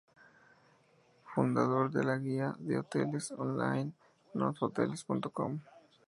[1.27, 3.93] Fundador de la guía de hoteles "online"
[4.33, 5.59] Notodohoteles.com.